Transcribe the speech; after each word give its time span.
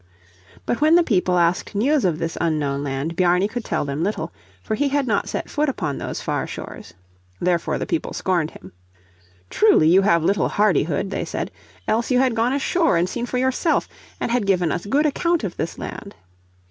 But 0.65 0.81
when 0.81 0.95
the 0.95 1.03
people 1.03 1.37
asked 1.37 1.75
news 1.75 2.05
of 2.05 2.17
this 2.17 2.35
unknown 2.41 2.83
land 2.83 3.15
Bjarni 3.15 3.47
could 3.47 3.63
tell 3.63 3.85
them 3.85 4.01
little, 4.03 4.33
for 4.63 4.73
he 4.73 4.89
had 4.89 5.05
not 5.05 5.29
set 5.29 5.47
foot 5.47 5.69
upon 5.69 5.99
those 5.99 6.19
far 6.21 6.47
shores. 6.47 6.95
Therefore 7.39 7.77
the 7.77 7.85
people 7.85 8.11
scorned 8.11 8.49
him. 8.49 8.73
"Truly 9.51 9.87
you 9.87 10.01
have 10.01 10.23
little 10.23 10.47
hardihood," 10.49 11.11
they 11.11 11.23
said, 11.23 11.51
"else 11.87 12.09
you 12.09 12.17
had 12.17 12.33
gone 12.33 12.51
ashore, 12.53 12.97
and 12.97 13.07
seen 13.07 13.27
for 13.27 13.37
yourself, 13.37 13.87
and 14.19 14.31
had 14.31 14.47
given 14.47 14.71
us 14.71 14.87
good 14.87 15.05
account 15.05 15.43
of 15.43 15.55
this 15.57 15.77
land." 15.77 16.15